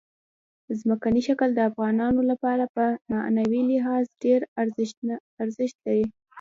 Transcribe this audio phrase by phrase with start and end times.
[0.79, 4.39] ځمکنی شکل د افغانانو لپاره په معنوي لحاظ ډېر
[5.49, 6.05] ارزښت لري.